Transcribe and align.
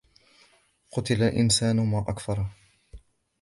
قتل 0.91 1.23
الإنسان 1.23 1.75
ما 1.85 2.05
أكفره 2.07 2.49